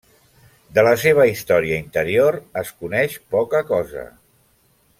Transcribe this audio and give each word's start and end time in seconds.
De 0.77 0.83
la 0.87 0.93
seva 1.01 1.25
història 1.31 1.77
interior 1.81 2.39
es 2.63 2.73
coneix 2.81 3.19
poca 3.37 3.63
cosa. 3.73 4.07